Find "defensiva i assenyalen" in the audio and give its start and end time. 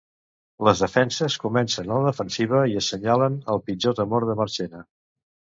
2.09-3.39